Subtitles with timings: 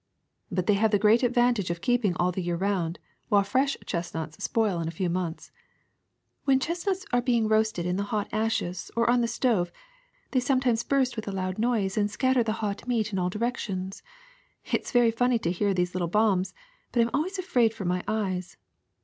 [0.51, 2.97] ''But they have the great advantage of keeping all the year round,
[3.29, 5.51] while fresh chestnuts spoil in a few months."
[6.47, 9.71] *^When chestnuts are being roasted in the hot ashes or on the stove,
[10.31, 14.01] they sometimes burst mth a loud noise and scatter the hot meat in all directions.
[14.65, 16.55] It 's funny to hear these little bombs,
[16.91, 18.57] but I 'm always afraid for my eyes.